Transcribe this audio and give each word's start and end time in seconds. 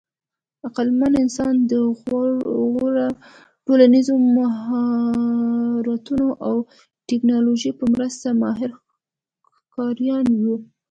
عقلمن 0.65 1.13
انسان 1.23 1.55
د 1.71 1.73
غوره 2.73 3.07
ټولنیزو 3.65 4.13
مهارتونو 4.37 6.27
او 6.47 6.55
ټېکنالوژۍ 7.07 7.71
په 7.79 7.85
مرسته 7.93 8.27
ماهر 8.41 8.71
ښکاریان 9.63 10.27
وو. 10.43 10.55